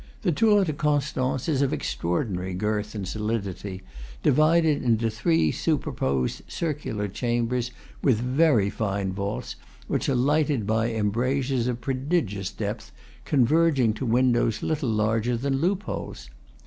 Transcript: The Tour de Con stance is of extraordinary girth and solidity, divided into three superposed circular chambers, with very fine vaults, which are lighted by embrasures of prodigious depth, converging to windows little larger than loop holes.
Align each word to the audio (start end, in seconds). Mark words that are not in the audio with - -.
The 0.23 0.31
Tour 0.31 0.65
de 0.65 0.73
Con 0.73 0.99
stance 0.99 1.47
is 1.47 1.61
of 1.61 1.71
extraordinary 1.71 2.55
girth 2.55 2.95
and 2.95 3.07
solidity, 3.07 3.83
divided 4.23 4.81
into 4.81 5.11
three 5.11 5.51
superposed 5.51 6.41
circular 6.47 7.07
chambers, 7.07 7.69
with 8.01 8.17
very 8.19 8.71
fine 8.71 9.13
vaults, 9.13 9.57
which 9.87 10.09
are 10.09 10.15
lighted 10.15 10.65
by 10.65 10.89
embrasures 10.89 11.67
of 11.67 11.81
prodigious 11.81 12.49
depth, 12.49 12.91
converging 13.25 13.93
to 13.93 14.05
windows 14.07 14.63
little 14.63 14.89
larger 14.89 15.37
than 15.37 15.57
loop 15.59 15.83
holes. 15.83 16.31